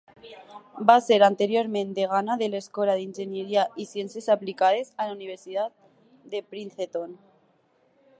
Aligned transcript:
Va 0.89 0.93
ser 1.07 1.17
anteriorment 1.25 1.91
degana 1.99 2.37
de 2.41 2.47
l'Escola 2.53 2.95
d'Enginyeria 3.01 3.65
i 3.83 3.87
Ciències 3.91 4.31
Aplicades 4.37 4.91
a 4.97 5.07
la 5.11 5.15
Universitat 5.19 5.77
de 6.33 6.43
Princeton. 6.55 7.15